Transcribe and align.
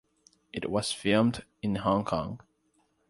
It 0.51 0.67
was 0.67 0.91
filmed 0.91 1.45
in 1.61 1.75
Hong 1.75 2.05
Kong. 2.05 2.39